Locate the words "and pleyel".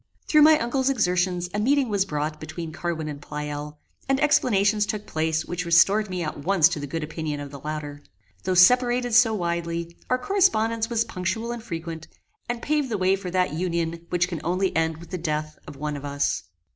3.07-3.77